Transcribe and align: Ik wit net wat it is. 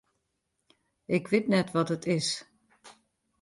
Ik 1.15 1.23
wit 1.31 1.47
net 1.51 1.67
wat 1.73 1.89
it 1.95 2.05
is. 2.17 2.29